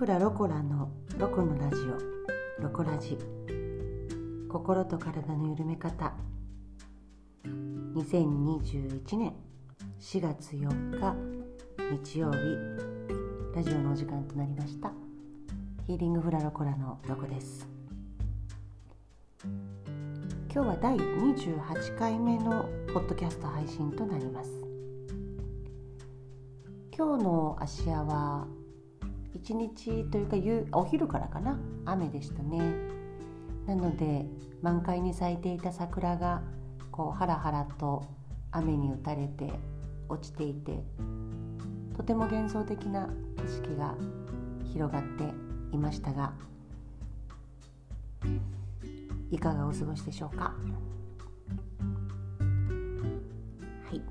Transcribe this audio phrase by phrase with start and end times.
[0.00, 1.76] フラロコラのロコのラジ
[2.58, 3.18] オロコラジ。
[4.48, 6.14] 心と体の緩め方。
[7.44, 9.34] 2021年
[10.00, 11.14] 4月4日
[12.02, 12.38] 日曜日。
[13.54, 14.90] ラジオのお時間となりました。
[15.86, 17.68] ヒーリングフラロコラのロコです。
[19.44, 22.64] 今日は第28回目の
[22.94, 24.50] ポッドキャスト配信となります。
[26.96, 28.46] 今日の芦屋は
[29.34, 31.58] 一日というか夕お昼からかな。
[31.84, 32.60] 雨でしたね。
[33.66, 34.26] なので
[34.62, 36.42] 満開に咲いていた桜が
[36.90, 38.04] こうハラハラと
[38.50, 39.52] 雨に打たれて
[40.08, 40.82] 落ちていて
[41.96, 43.94] とても幻想的な景色が
[44.72, 45.32] 広がって
[45.72, 46.32] いましたが
[49.30, 50.42] いかがお過ごしでしょうか？
[50.42, 50.54] は
[53.94, 54.02] い。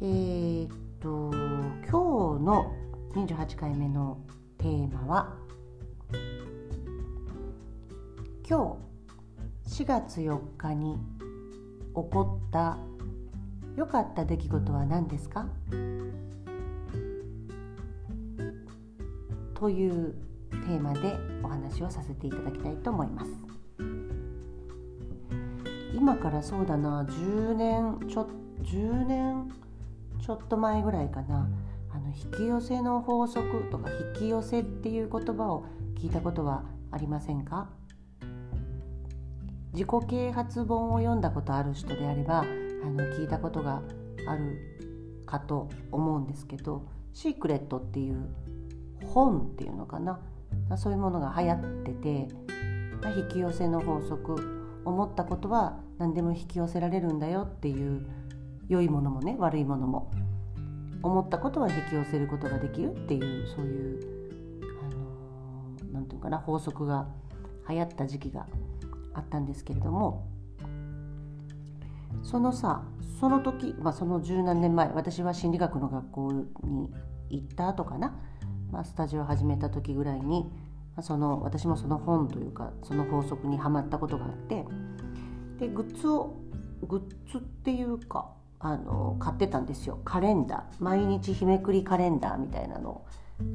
[0.00, 0.70] えー、っ
[1.00, 1.30] と
[1.90, 2.72] 今日の
[3.14, 4.18] 28回目の
[4.56, 5.34] テーマは
[8.48, 8.78] 今
[9.66, 10.96] 日4月4日に
[11.88, 12.78] 起こった
[13.76, 15.48] 良かった出来事は何ですか？
[19.54, 20.14] という
[20.50, 23.30] テーマでお話をさせていただきたいと思います。
[25.94, 28.28] 今からそうだな10年ちょ
[28.62, 29.50] 10年
[30.24, 31.48] ちょっと前ぐらいかな。
[32.00, 35.64] の引き寄せの法則とか引き寄せっていう言葉を
[35.96, 37.68] 聞いたことはありませんか？
[39.72, 43.82] 自己啓発本を読んだことある人であればあの聞いたことが
[44.26, 48.28] あるかと思うんですけど「シークレット」っていう
[49.06, 50.18] 本っていうのかな？
[50.76, 52.28] そういうものが流行ってて
[53.16, 58.06] 引き寄せの法則思ったことは何でも引き寄せられるんだよっていう
[58.68, 60.10] 良いものもね悪いものも
[61.02, 64.00] 思ったことは引き寄せることができるっていうそういう
[65.92, 67.08] あのー、て言うかな法則が
[67.68, 68.46] 流行った時期が
[69.14, 70.26] あったんですけれども
[72.22, 72.82] そのさ
[73.18, 76.90] その時、まあ、その十何年前私は心理学の学校に
[77.28, 78.18] 行った後かな、
[78.70, 80.50] まあ、スタジオ始めた時ぐらいに、
[80.96, 84.64] まあ、その私もその本というかその法則にはまったことがあって
[85.58, 86.36] でグッズを
[86.82, 88.30] グッズっていうか
[88.60, 89.98] あの買ってたんですよ。
[90.04, 90.84] カレンダー。
[90.84, 93.06] 毎日日めくりカレンダーみたいなのを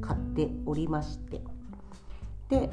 [0.00, 1.42] 買っておりまして。
[2.48, 2.70] で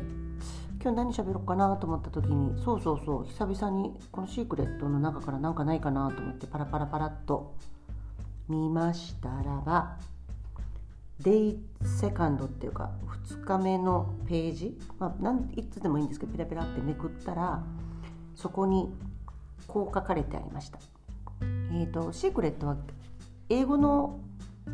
[0.82, 7.54] 今日何喋ろうかなと思った時にそうそうそう久々にこのシークレットの中から何かないかなと思ってパラパラパラっと
[8.48, 9.98] 見ましたらば
[11.20, 11.60] デイ
[12.00, 12.92] セカンドっていうか
[13.28, 17.62] 2日目のページ、まあ、なんいつでもいいんですけどペラペラってめくったら
[18.36, 18.90] そこに
[19.68, 20.80] こう書かれてありました。
[21.42, 22.78] えーと、シークレットは
[23.50, 24.20] 英語の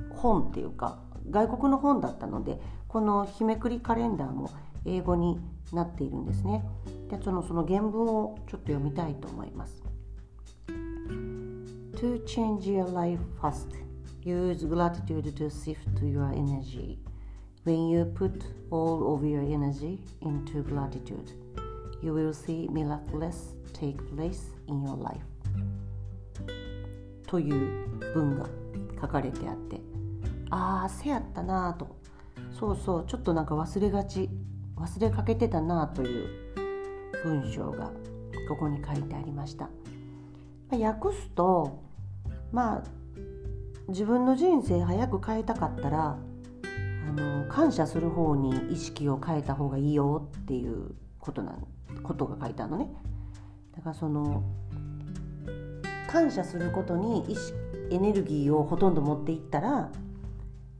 [0.09, 0.99] 本っていうか
[1.29, 4.49] 外国の本だったのでこの日めくりカレンダーも
[4.85, 5.39] 英語に
[5.73, 6.63] なっているんですね。
[7.09, 9.83] でそのその原文をちょっと読みたいと思います。
[11.97, 13.67] To change your life fast,
[14.23, 16.99] use gratitude to shift your energy.
[17.65, 21.31] When you put all of your energy into gratitude,
[22.03, 25.34] you will see miracles take place in your life.
[27.35, 28.45] という文が
[29.01, 29.81] 書かれてあって
[30.51, 31.97] ああせやったなと
[32.57, 34.29] そうそうちょっとなんか忘れがち
[34.77, 36.29] 忘れかけてたなという
[37.25, 37.91] 文章が
[38.47, 39.69] ここに書いてありました。
[40.71, 41.83] ま、訳すと
[42.53, 42.83] まあ
[43.89, 46.17] 自分の人生早く変えたかったら
[47.09, 51.57] あの感謝する方に意識を変えた方がいいよっていうことな
[52.01, 52.87] ことが書いてあるのね。
[53.75, 54.41] だからその
[56.15, 57.53] 感謝することに意識
[57.91, 59.91] エネルギーをほとんど持っていったら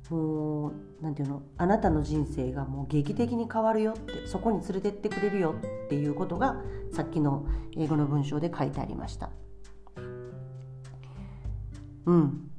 [0.09, 5.53] もう何て言うのあなたの人生がもう劇的に変わるよってそこに連れてってくれるよ
[5.85, 6.56] っていうことが
[6.94, 7.45] さっきの
[7.75, 9.29] 英語の文章で書いてありました。
[12.06, 12.50] うん。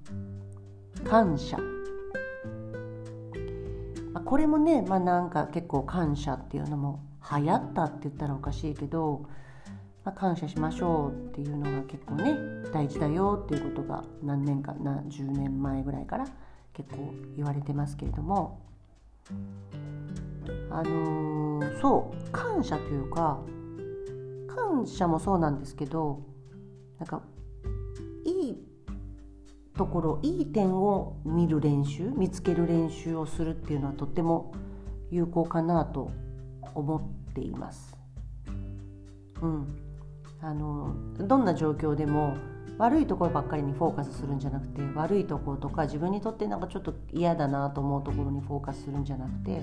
[1.08, 1.58] 感謝。
[4.26, 9.24] これもね、まあなんか結構感謝っていうのも流行ったって言ったらおかしいけど、
[10.06, 12.38] まあ、感謝しましょうっていうのが結構ね
[12.72, 16.26] 大事だよっていうことが何年かな10年前ぐらいから
[16.72, 18.60] 結構言われてますけれども
[20.70, 23.40] あのー、そう感謝というか
[24.46, 26.20] 感謝もそうなんですけど
[27.00, 27.22] なんか
[28.24, 28.64] いい
[29.76, 34.54] ところいい点を見る練習見つける練習をするっていうのはとっても
[35.10, 36.12] 有効かなと
[36.76, 37.96] 思っています。
[39.42, 39.85] うん、
[40.46, 42.36] あのどんな状況でも
[42.78, 49.62] 悪いところばっかりにフォーカスするんじゃなくて悪いところとか自分にとってなんかちょっと嫌だなと思うところにフォーカスするんじゃなくて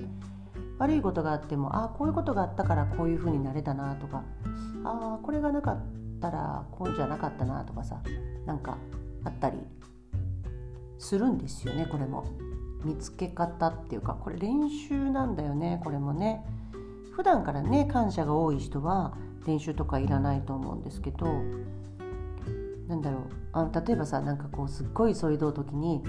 [0.79, 4.23] 悪いことがあってもああこういうことがあったからこういうふうになれたなとか
[4.83, 5.79] ああこれがなかっ
[6.19, 8.01] たらこうじゃなかったなとかさ
[8.45, 8.77] なんか
[9.23, 9.59] あったり
[10.97, 12.25] するんですよねこれも。
[12.83, 16.45] 見つけ方っていうかこれ練習なんだよねこれもね。
[17.15, 21.27] 普段からね感謝が多い人は練習とかいらないと思うんですけど
[22.87, 23.21] なんだろう。
[23.53, 26.03] あ例えばさなんかこうすっごい急いどう時に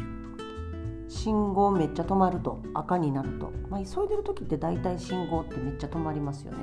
[1.09, 6.59] 信号めっちゃ止まると赤になると、まあ、急いでる時って大体信号ってめっちゃ止まりますよね。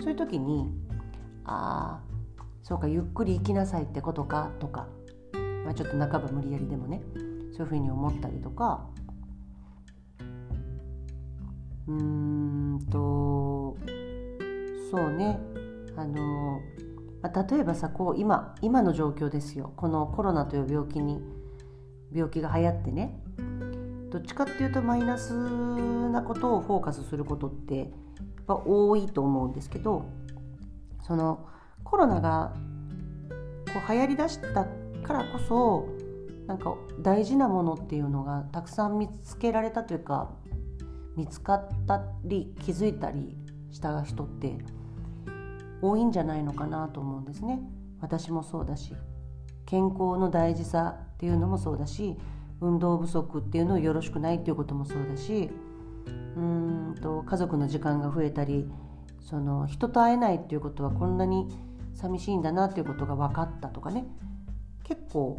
[0.00, 0.70] そういう時に
[1.44, 4.86] ああそうかゆっくり行きなさいってことかとか、
[5.64, 7.02] まあ、ちょっと半ば無理やりでもね
[7.52, 8.86] そういうふうに思ったりとか
[11.88, 13.76] うーんと
[14.90, 15.57] そうね。
[15.98, 16.60] あの、
[17.50, 19.72] 例えばさこう今今の状況ですよ。
[19.76, 21.20] このコロナという病気に
[22.12, 23.20] 病気が流行ってね。
[24.10, 27.88] どっちかっていうとマイナスなことをフォーカスすることってやっ
[28.46, 30.06] ぱ多いと思うんですけど
[31.06, 31.46] その
[31.84, 32.54] コロナが
[33.66, 34.66] こう流行りだした
[35.02, 35.88] からこそ
[36.46, 40.30] なんか大事なものっていうのがたくさん見つけられたというか
[41.14, 43.36] 見つかったり気づいたり
[43.70, 44.56] した人って
[45.82, 47.60] 多いんじゃないのかなと思うんですね。
[48.00, 48.94] 私もそうだし
[49.66, 52.16] 健康の大事さっていうのもそうだし
[52.60, 55.50] 運動不足っていうのをよろしくないっていうこともそうだし
[56.36, 58.68] うんと家族の時間が増えたり
[59.20, 61.48] その人と会えないっていうことはこんなに
[61.94, 64.06] 寂しいんだなっていうことが分かったとかね
[64.84, 65.38] 結構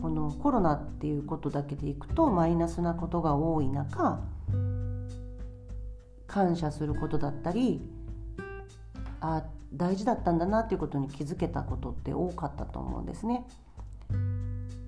[0.00, 4.20] このコロナっていうことだけでいくとマイナスなことが多い中
[6.26, 7.82] 感謝することだったり
[9.20, 9.42] あ
[9.72, 13.46] 大事だったんだなっていうことに気づけたことって多かったと思うんですね。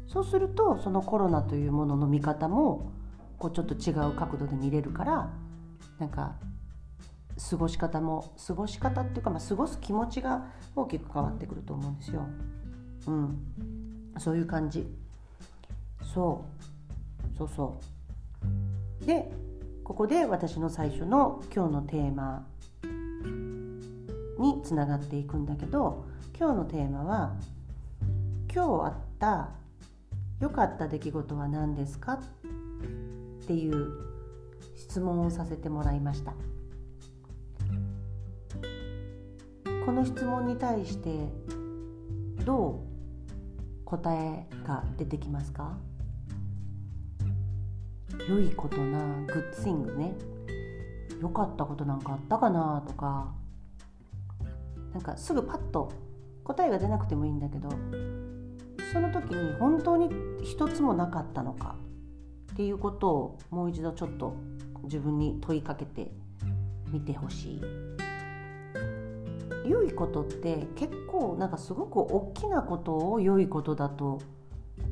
[0.06, 2.90] そうするとそのコロナというものの見方も
[3.38, 5.30] こうちょっと違う角度で見れるから
[5.98, 6.34] なんか
[7.50, 12.26] 過ごし方も過ごし方っていうか、まあ、過ごす気持ちが大きく変わってくると思うんですよ。
[13.06, 13.38] うん、
[14.18, 14.86] そういう感じ。
[16.12, 16.44] そ
[17.34, 17.38] う。
[17.38, 17.76] そうそ
[19.02, 19.06] う。
[19.06, 19.30] で
[19.84, 22.46] ここで私の最初の今日のテーマ。
[24.40, 26.06] につながっていくんだけど
[26.38, 27.36] 今日のテーマは
[28.52, 29.50] 「今日あった
[30.40, 32.14] 良かった出来事は何ですか?」
[33.44, 33.92] っていう
[34.76, 36.32] 質問をさせてもらいました。
[39.84, 41.28] この質問に対して
[42.44, 42.84] ど
[43.82, 45.76] う答えが出てきますか？
[48.28, 50.14] 良いことなグッドシングね。
[51.20, 52.82] 良かったことなんかあったかな？
[52.86, 53.34] とか
[54.92, 55.92] なんかすぐパッと
[56.44, 57.68] 答えが出なくてもいいんだけど
[58.92, 60.08] その時に本当に
[60.42, 61.76] 一つもなかったのか
[62.52, 64.34] っていうことをもう一度ちょっと
[64.84, 66.10] 自分に問いかけて
[66.90, 67.60] みてほしい。
[69.68, 74.20] 良いことって結構なんかすごく大きなことを良いことだと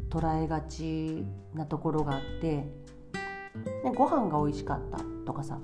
[0.08, 1.24] 捉えがち
[1.54, 2.70] なところがあって、ね、
[3.94, 5.58] ご飯が美味しかったとかさ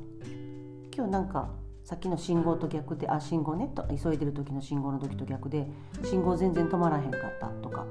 [0.95, 1.51] 今日なんか
[1.85, 5.67] さっきの信号と逆であ信号ねと急いでる時の信号の時と逆で
[6.03, 7.85] 信号全然止まらへんかったとか、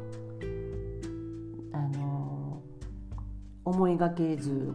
[1.74, 4.74] あのー、思いがけず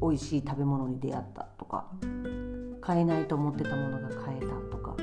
[0.00, 1.86] 美味しい食べ物に出会ったとか
[2.80, 4.96] 買えないと思ってたものが買えたとか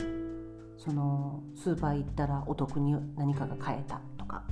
[0.77, 4.43] そのスーパー行ったらお得に何かが買えたとか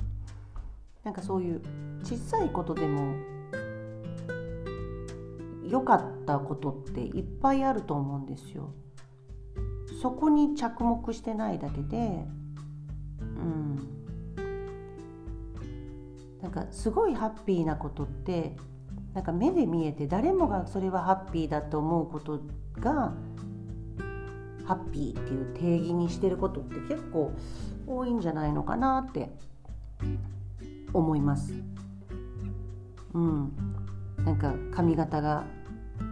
[1.02, 1.60] なんかそういう
[2.04, 3.16] 小さいことでも
[5.68, 8.72] 良かったことっていっぱいあると思うんですよ。
[10.00, 12.26] そこに着目してないだけで
[13.18, 13.88] うん
[16.42, 18.56] なんかすごいハッピーなことって
[19.14, 22.40] なんか目で見えて誰もがそれはハッピーだと思うこと
[22.78, 23.12] が
[24.64, 27.32] ハッピーっていう定義にしてることって結構
[27.86, 29.30] 多いんじゃないのかなって
[30.92, 31.54] 思います。
[33.14, 33.52] うん、
[34.24, 35.44] なんか髪型が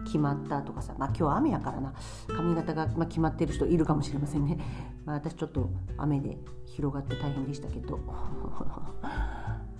[0.07, 1.93] 決まったとかさ、まあ、今日雨やからな。
[2.27, 4.57] 髪型が、ま決まってる人いるかもしれませんね、
[5.05, 7.99] まあ、私ちょっと雨で広がって大変でしたけど。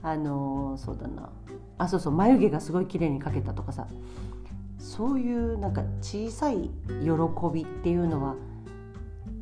[0.04, 1.30] あのー、そうだな。
[1.80, 3.88] あそうそう眉毛がすごい綺麗に描けたとかさ。
[4.78, 7.10] そういうなんか小さい喜
[7.54, 8.36] びっていうのは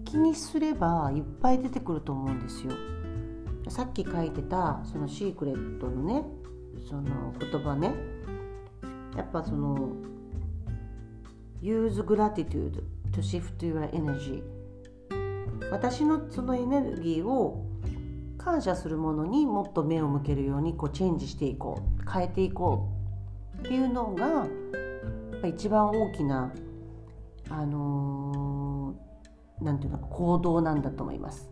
[0.05, 2.71] 気にすればいっぱい出てくると思うんですよ。
[3.67, 6.23] さっき書いてたそのシークレットのね
[6.89, 7.93] その言葉ね。
[9.15, 9.91] やっぱその
[11.65, 14.43] Use gratitude to shift your energy.
[15.71, 17.65] 私のそのエネルギーを
[18.37, 22.91] 感謝するものにもっと目を向けるようにこうチェンジしていこう変えていこ
[23.57, 23.61] う。
[23.61, 24.45] っていうのが
[25.47, 26.53] 一番大きな
[27.49, 31.49] あのー、なんていうの行動なんだと思います。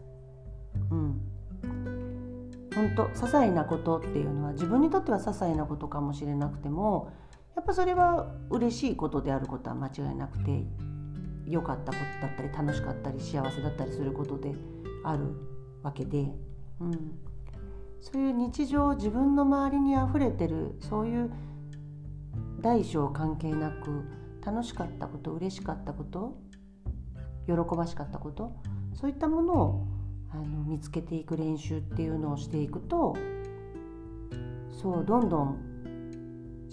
[0.91, 1.21] うん、
[2.75, 7.11] 本当些細なことっていうのは自分にとっては些細なことかもしれなくても
[7.63, 10.65] っぱそれは嬉しいことであることは間違いなくて
[11.47, 14.53] 良かったことだったり楽しかったり幸せだったりすることで
[15.03, 15.23] ある
[15.81, 16.31] わけで、
[16.79, 16.91] うん、
[18.01, 21.31] そういう日常自分の周りにあふれてるそういう
[22.61, 24.03] 大小関係なく
[24.45, 26.37] 楽しかったこと嬉しかったこと
[27.47, 28.53] 喜ばしかったこと
[28.93, 29.87] そういったものを
[30.31, 33.15] あの見つけていく練習っていうのをしていくと
[34.81, 35.72] そうどんどん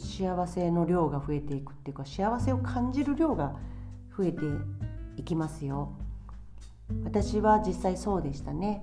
[0.01, 3.55] 幸せの量が増えていくっていうか幸せを感じる量が
[4.17, 4.41] 増えて
[5.17, 5.93] いきますよ。
[7.05, 8.83] 私は実際そうでしたね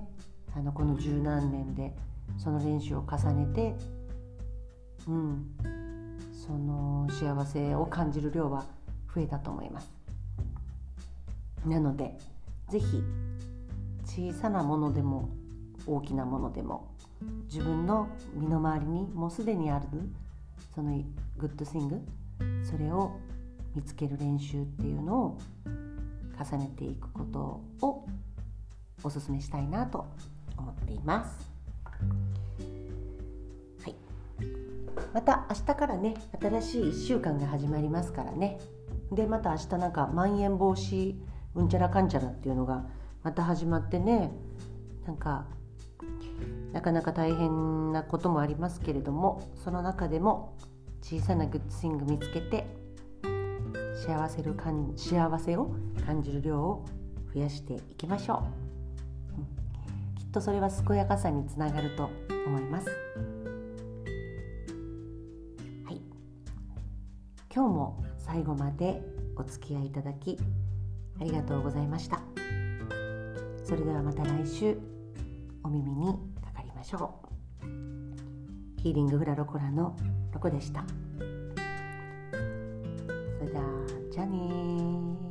[0.56, 1.94] あのこの十何年で
[2.38, 3.74] その練習を重ねて
[5.06, 5.46] うん
[6.32, 8.64] その幸せを感じる量は
[9.14, 9.90] 増えたと思います
[11.66, 12.16] なので
[12.68, 13.02] 是非
[14.04, 15.28] 小さなものでも
[15.86, 16.88] 大きなものでも
[17.44, 19.86] 自分の身の回りにもうすでにある
[20.78, 20.96] その
[21.36, 22.00] グッドスイング
[22.62, 23.18] それを
[23.74, 25.38] 見つける練習っていうのを
[26.38, 28.06] 重ねていくことを
[29.02, 30.06] おすすめしたいなと
[30.56, 31.50] 思っています。
[33.82, 33.96] はい、
[35.12, 38.60] また明日からね新しい1週間が始まりますからね
[39.10, 41.16] でまた明日なんかまん延防止
[41.56, 42.86] うんちゃらかんちゃらっていうのが
[43.24, 44.30] また始まってね
[45.08, 45.46] なんか
[46.78, 50.56] なかなか大変なこともありますけれどもその中でも
[51.02, 52.68] 小さなグッドスイング見つけて
[54.06, 55.74] 幸せるかん幸せを
[56.06, 56.84] 感じる量を
[57.34, 58.44] 増やしていきましょ
[59.36, 62.10] う、うん、きっとそれは健やかさにつながると
[62.46, 62.86] 思います。
[62.86, 62.92] は
[65.90, 66.00] い。
[67.52, 69.02] 今日も最後まで
[69.34, 70.38] お付き合いいただき
[71.20, 72.20] ありがとうございました。
[73.64, 74.78] それではまた来週
[75.64, 76.27] お耳に。
[76.78, 77.20] ましょ
[77.64, 79.96] うヒーリングフラロコラの
[80.32, 80.84] ロコでした
[81.58, 81.64] そ
[83.44, 83.64] れでは。
[84.12, 85.27] じゃあね